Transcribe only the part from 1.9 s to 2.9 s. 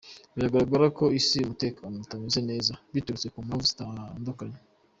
utameze neza